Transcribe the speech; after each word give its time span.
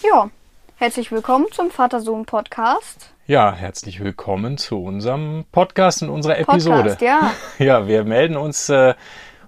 Ja, 0.00 0.30
herzlich 0.76 1.10
willkommen 1.10 1.46
zum 1.50 1.72
Vater-Sohn-Podcast. 1.72 3.12
Ja, 3.26 3.52
herzlich 3.52 3.98
willkommen 3.98 4.56
zu 4.56 4.80
unserem 4.80 5.44
Podcast 5.50 6.02
in 6.02 6.08
unserer 6.08 6.38
Episode. 6.38 6.90
Podcast, 6.90 7.02
ja. 7.02 7.32
Ja, 7.58 7.88
wir 7.88 8.04
melden 8.04 8.36
uns 8.36 8.68
äh, 8.68 8.94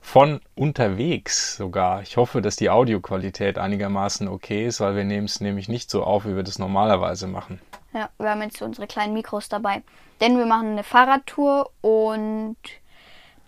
von 0.01 0.41
unterwegs 0.57 1.57
sogar. 1.57 2.03
Ich 2.03 2.17
hoffe, 2.17 2.43
dass 2.43 2.57
die 2.57 2.69
Audioqualität 2.69 3.59
einigermaßen 3.59 4.27
okay 4.27 4.67
ist, 4.67 4.81
weil 4.81 4.97
wir 4.97 5.05
nehmen 5.05 5.27
es 5.27 5.41
nämlich 5.41 5.69
nicht 5.69 5.89
so 5.89 6.03
auf, 6.03 6.25
wie 6.25 6.35
wir 6.35 6.43
das 6.43 6.59
normalerweise 6.59 7.29
machen. 7.29 7.61
Ja, 7.93 8.09
wir 8.19 8.31
haben 8.31 8.43
jetzt 8.43 8.61
unsere 8.61 8.89
kleinen 8.89 9.15
Mikros 9.15 9.49
dabei. 9.49 9.83
Denn 10.21 10.37
wir 10.37 10.47
machen 10.47 10.73
eine 10.73 10.83
Fahrradtour 10.83 11.71
und 11.81 12.57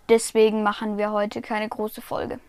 deswegen 0.07 0.63
machen 0.63 0.97
wir 0.97 1.11
heute 1.11 1.41
keine 1.41 1.67
große 1.67 2.01
Folge. 2.01 2.39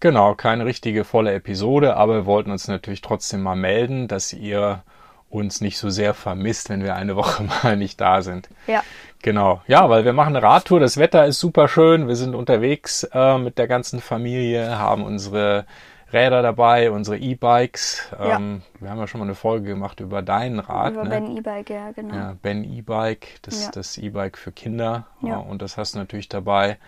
Genau, 0.00 0.34
keine 0.34 0.64
richtige 0.66 1.04
volle 1.04 1.32
Episode, 1.32 1.96
aber 1.96 2.14
wir 2.14 2.26
wollten 2.26 2.50
uns 2.50 2.68
natürlich 2.68 3.00
trotzdem 3.00 3.42
mal 3.42 3.56
melden, 3.56 4.08
dass 4.08 4.32
ihr 4.32 4.82
uns 5.30 5.60
nicht 5.60 5.78
so 5.78 5.90
sehr 5.90 6.14
vermisst, 6.14 6.68
wenn 6.70 6.82
wir 6.84 6.94
eine 6.94 7.16
Woche 7.16 7.44
mal 7.44 7.76
nicht 7.76 8.00
da 8.00 8.22
sind. 8.22 8.48
Ja. 8.66 8.82
Genau, 9.22 9.62
ja, 9.66 9.88
weil 9.88 10.04
wir 10.04 10.12
machen 10.12 10.36
eine 10.36 10.46
Radtour, 10.46 10.78
das 10.78 10.98
Wetter 10.98 11.26
ist 11.26 11.40
super 11.40 11.66
schön, 11.68 12.06
wir 12.06 12.16
sind 12.16 12.34
unterwegs 12.34 13.04
äh, 13.12 13.38
mit 13.38 13.58
der 13.58 13.66
ganzen 13.66 14.00
Familie, 14.00 14.78
haben 14.78 15.02
unsere 15.04 15.64
Räder 16.12 16.42
dabei, 16.42 16.92
unsere 16.92 17.18
E-Bikes. 17.18 18.12
Ähm, 18.20 18.62
Wir 18.78 18.90
haben 18.90 18.98
ja 18.98 19.08
schon 19.08 19.18
mal 19.18 19.24
eine 19.24 19.34
Folge 19.34 19.66
gemacht 19.66 19.98
über 19.98 20.22
dein 20.22 20.60
Rad. 20.60 20.92
Über 20.92 21.02
ne? 21.02 21.10
Ben 21.10 21.36
E-Bike, 21.36 21.70
ja, 21.70 21.90
genau. 21.90 22.14
Ja, 22.14 22.36
Ben 22.40 22.62
E-Bike, 22.62 23.26
das 23.42 23.64
Ja. 23.64 23.70
das 23.72 23.98
E-Bike 23.98 24.38
für 24.38 24.52
Kinder. 24.52 25.06
Ja. 25.22 25.38
Und 25.38 25.62
das 25.62 25.76
hast 25.76 25.94
du 25.94 25.98
natürlich 25.98 26.28
dabei. 26.28 26.78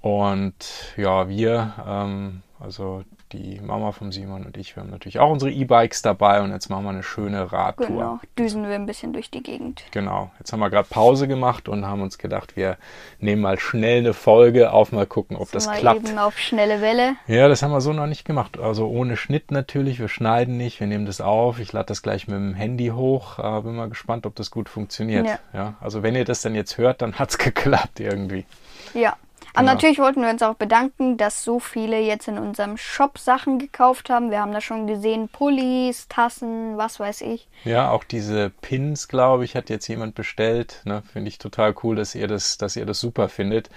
Und 0.00 0.94
ja, 0.96 1.28
wir, 1.28 1.74
ähm, 1.86 2.42
also 2.58 3.04
die 3.32 3.60
Mama 3.60 3.92
vom 3.92 4.10
Simon 4.10 4.44
und 4.44 4.56
ich, 4.56 4.74
wir 4.74 4.82
haben 4.82 4.90
natürlich 4.90 5.20
auch 5.20 5.30
unsere 5.30 5.52
E-Bikes 5.52 6.02
dabei 6.02 6.42
und 6.42 6.50
jetzt 6.50 6.68
machen 6.68 6.84
wir 6.84 6.90
eine 6.90 7.02
schöne 7.02 7.52
Radtour. 7.52 7.86
Genau, 7.86 8.20
düsen 8.36 8.66
wir 8.66 8.74
ein 8.74 8.86
bisschen 8.86 9.12
durch 9.12 9.30
die 9.30 9.42
Gegend. 9.42 9.84
Genau. 9.92 10.32
Jetzt 10.38 10.52
haben 10.52 10.60
wir 10.60 10.68
gerade 10.70 10.88
Pause 10.88 11.28
gemacht 11.28 11.68
und 11.68 11.86
haben 11.86 12.02
uns 12.02 12.18
gedacht, 12.18 12.56
wir 12.56 12.76
nehmen 13.20 13.42
mal 13.42 13.58
schnell 13.58 13.98
eine 13.98 14.14
Folge 14.14 14.72
auf, 14.72 14.90
mal 14.90 15.06
gucken, 15.06 15.36
ob 15.36 15.52
das 15.52 15.66
Mal 15.66 15.78
klappt. 15.78 16.08
eben 16.08 16.18
auf 16.18 16.38
schnelle 16.38 16.80
Welle. 16.80 17.14
Ja, 17.28 17.46
das 17.46 17.62
haben 17.62 17.70
wir 17.70 17.80
so 17.80 17.92
noch 17.92 18.06
nicht 18.06 18.24
gemacht. 18.24 18.58
Also 18.58 18.88
ohne 18.88 19.16
Schnitt 19.16 19.52
natürlich. 19.52 20.00
Wir 20.00 20.08
schneiden 20.08 20.56
nicht, 20.56 20.80
wir 20.80 20.86
nehmen 20.88 21.06
das 21.06 21.20
auf. 21.20 21.60
Ich 21.60 21.72
lade 21.72 21.86
das 21.86 22.02
gleich 22.02 22.26
mit 22.26 22.36
dem 22.36 22.54
Handy 22.54 22.88
hoch. 22.88 23.38
Äh, 23.38 23.60
bin 23.62 23.76
mal 23.76 23.88
gespannt, 23.88 24.26
ob 24.26 24.34
das 24.34 24.50
gut 24.50 24.68
funktioniert. 24.68 25.26
Ja. 25.26 25.38
Ja. 25.52 25.74
also 25.80 26.02
wenn 26.02 26.16
ihr 26.16 26.24
das 26.24 26.42
dann 26.42 26.54
jetzt 26.54 26.78
hört, 26.78 27.00
dann 27.00 27.18
hat's 27.18 27.38
geklappt 27.38 28.00
irgendwie. 28.00 28.44
Ja. 28.92 29.16
Aber 29.54 29.62
Genau. 29.62 29.72
natürlich 29.74 29.98
wollten 29.98 30.22
wir 30.22 30.30
uns 30.30 30.42
auch 30.42 30.54
bedanken, 30.54 31.16
dass 31.16 31.42
so 31.44 31.58
viele 31.58 31.98
jetzt 32.00 32.28
in 32.28 32.38
unserem 32.38 32.76
Shop 32.76 33.18
Sachen 33.18 33.58
gekauft 33.58 34.10
haben. 34.10 34.30
Wir 34.30 34.40
haben 34.40 34.52
da 34.52 34.60
schon 34.60 34.86
gesehen, 34.86 35.28
Pullis, 35.28 36.08
Tassen, 36.08 36.76
was 36.76 37.00
weiß 37.00 37.22
ich. 37.22 37.48
Ja, 37.64 37.90
auch 37.90 38.04
diese 38.04 38.50
Pins, 38.50 39.08
glaube 39.08 39.44
ich, 39.44 39.56
hat 39.56 39.70
jetzt 39.70 39.88
jemand 39.88 40.14
bestellt. 40.14 40.82
Ne? 40.84 41.02
Finde 41.12 41.28
ich 41.28 41.38
total 41.38 41.74
cool, 41.82 41.96
dass 41.96 42.14
ihr 42.14 42.28
das, 42.28 42.58
dass 42.58 42.76
ihr 42.76 42.86
das 42.86 43.00
super 43.00 43.28
findet. 43.28 43.68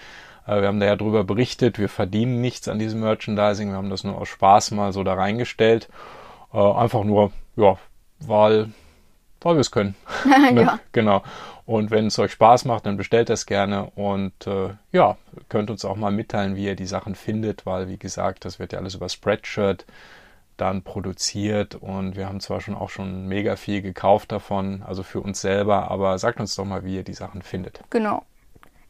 Äh, 0.45 0.61
wir 0.61 0.67
haben 0.67 0.79
da 0.79 0.85
ja 0.85 0.95
drüber 0.95 1.23
berichtet. 1.23 1.79
Wir 1.79 1.89
verdienen 1.89 2.41
nichts 2.41 2.67
an 2.67 2.79
diesem 2.79 2.99
Merchandising. 2.99 3.69
Wir 3.69 3.77
haben 3.77 3.89
das 3.89 4.03
nur 4.03 4.17
aus 4.17 4.29
Spaß 4.29 4.71
mal 4.71 4.93
so 4.93 5.03
da 5.03 5.15
reingestellt. 5.15 5.89
Äh, 6.53 6.57
einfach 6.59 7.03
nur, 7.03 7.31
ja, 7.55 7.77
weil, 8.19 8.69
weil 9.43 9.55
wir 9.55 9.61
es 9.61 9.71
können. 9.71 9.95
Ne? 10.51 10.61
ja. 10.61 10.79
Genau. 10.91 11.23
Und 11.65 11.91
wenn 11.91 12.07
es 12.07 12.19
euch 12.19 12.33
Spaß 12.33 12.65
macht, 12.65 12.85
dann 12.85 12.97
bestellt 12.97 13.29
das 13.29 13.45
gerne 13.45 13.89
und 13.95 14.47
äh, 14.47 14.71
ja, 14.91 15.15
könnt 15.47 15.69
uns 15.69 15.85
auch 15.85 15.95
mal 15.95 16.11
mitteilen, 16.11 16.55
wie 16.55 16.65
ihr 16.65 16.75
die 16.75 16.85
Sachen 16.85 17.15
findet, 17.15 17.65
weil 17.65 17.87
wie 17.87 17.97
gesagt, 17.97 18.43
das 18.43 18.59
wird 18.59 18.73
ja 18.73 18.79
alles 18.79 18.95
über 18.95 19.07
Spreadshirt 19.07 19.85
dann 20.57 20.83
produziert 20.83 21.75
und 21.75 22.15
wir 22.15 22.27
haben 22.27 22.39
zwar 22.39 22.61
schon 22.61 22.75
auch 22.75 22.89
schon 22.89 23.27
mega 23.27 23.55
viel 23.55 23.81
gekauft 23.81 24.31
davon, 24.31 24.83
also 24.85 25.03
für 25.03 25.21
uns 25.21 25.41
selber, 25.41 25.89
aber 25.89 26.17
sagt 26.19 26.39
uns 26.39 26.55
doch 26.55 26.65
mal, 26.65 26.83
wie 26.83 26.95
ihr 26.97 27.03
die 27.03 27.13
Sachen 27.13 27.41
findet. 27.41 27.79
Genau. 27.89 28.23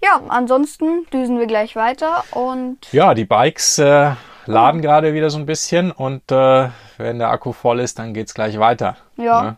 Ja, 0.03 0.21
ansonsten 0.27 1.05
düsen 1.13 1.39
wir 1.39 1.47
gleich 1.47 1.75
weiter 1.75 2.23
und 2.31 2.91
Ja, 2.91 3.13
die 3.13 3.23
Bikes 3.23 3.77
äh, 3.79 4.11
laden 4.45 4.81
gerade 4.81 5.13
wieder 5.13 5.29
so 5.29 5.37
ein 5.37 5.45
bisschen 5.45 5.91
und 5.91 6.29
äh, 6.31 6.69
wenn 6.97 7.19
der 7.19 7.29
Akku 7.29 7.53
voll 7.53 7.79
ist, 7.79 7.99
dann 7.99 8.13
geht's 8.13 8.33
gleich 8.33 8.59
weiter. 8.59 8.97
Ja. 9.15 9.43
Ne? 9.43 9.57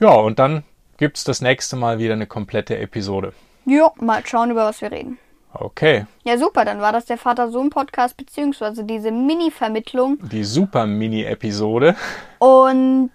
Ja, 0.00 0.12
und 0.14 0.38
dann 0.38 0.64
gibt's 0.96 1.24
das 1.24 1.40
nächste 1.40 1.76
Mal 1.76 1.98
wieder 1.98 2.14
eine 2.14 2.26
komplette 2.26 2.78
Episode. 2.78 3.32
jo, 3.66 3.90
mal 3.96 4.22
schauen, 4.26 4.50
über 4.50 4.66
was 4.66 4.80
wir 4.80 4.90
reden. 4.92 5.18
Okay. 5.52 6.06
Ja, 6.24 6.36
super, 6.36 6.64
dann 6.64 6.80
war 6.80 6.90
das 6.92 7.04
der 7.06 7.16
Vater-Sohn-Podcast, 7.16 8.16
beziehungsweise 8.16 8.82
diese 8.84 9.12
Mini-Vermittlung. 9.12 10.18
die 10.30 10.42
super 10.42 10.84
Mini-Episode. 10.84 11.94
Und 12.38 13.12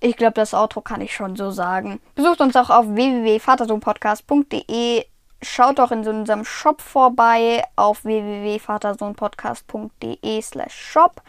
ich 0.00 0.16
glaube, 0.16 0.32
das 0.34 0.54
Outro 0.54 0.80
kann 0.80 1.00
ich 1.00 1.14
schon 1.14 1.36
so 1.36 1.52
sagen. 1.52 2.00
Besucht 2.16 2.40
uns 2.40 2.56
auch 2.56 2.70
auf 2.70 2.86
www.vatersohnpodcast.de. 2.88 5.04
Schaut 5.40 5.78
auch 5.78 5.92
in 5.92 6.02
so 6.02 6.10
unserem 6.10 6.44
Shop 6.44 6.80
vorbei 6.80 7.62
auf 7.76 8.04
www.vatersohnpodcast.de 8.04 10.42
slash 10.42 10.74
shop. 10.74 11.22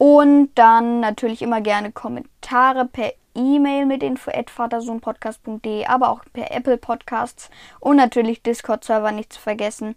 Und 0.00 0.48
dann 0.54 1.00
natürlich 1.00 1.42
immer 1.42 1.60
gerne 1.60 1.92
Kommentare 1.92 2.86
per 2.86 3.12
E-Mail 3.34 3.84
mit 3.84 4.02
info.vatersohnpodcast.de, 4.02 5.84
aber 5.84 6.08
auch 6.08 6.22
per 6.32 6.50
Apple 6.52 6.78
Podcasts 6.78 7.50
und 7.80 7.96
natürlich 7.96 8.42
Discord-Server 8.42 9.12
nicht 9.12 9.30
zu 9.30 9.38
vergessen. 9.38 9.96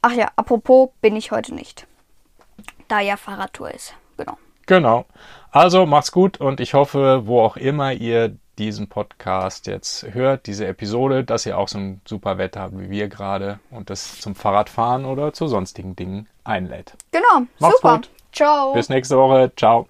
Ach 0.00 0.12
ja, 0.12 0.30
apropos 0.36 0.88
bin 1.02 1.16
ich 1.16 1.32
heute 1.32 1.54
nicht. 1.54 1.86
Da 2.88 3.00
ja 3.00 3.18
Fahrradtour 3.18 3.70
ist. 3.72 3.92
Genau. 4.16 4.38
Genau. 4.64 5.04
Also 5.50 5.84
macht's 5.84 6.12
gut 6.12 6.40
und 6.40 6.58
ich 6.58 6.72
hoffe, 6.72 7.26
wo 7.26 7.42
auch 7.42 7.58
immer 7.58 7.92
ihr 7.92 8.38
diesen 8.56 8.88
Podcast 8.88 9.66
jetzt 9.66 10.14
hört, 10.14 10.46
diese 10.46 10.66
Episode, 10.66 11.24
dass 11.24 11.44
ihr 11.44 11.58
auch 11.58 11.68
so 11.68 11.76
ein 11.76 12.00
super 12.06 12.38
Wetter 12.38 12.62
habt 12.62 12.78
wie 12.78 12.88
wir 12.88 13.08
gerade 13.08 13.60
und 13.70 13.90
das 13.90 14.18
zum 14.18 14.34
Fahrradfahren 14.34 15.04
oder 15.04 15.34
zu 15.34 15.46
sonstigen 15.46 15.94
Dingen 15.94 16.26
einlädt. 16.42 16.94
Genau, 17.12 17.46
Macht's 17.58 17.76
super. 17.82 17.96
gut. 17.96 18.10
Ciao. 18.36 18.74
Bis 18.74 18.90
nächste 18.90 19.16
Woche. 19.16 19.50
Ciao. 19.56 19.86